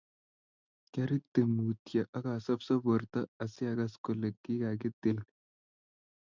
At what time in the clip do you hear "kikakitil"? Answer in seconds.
4.41-5.17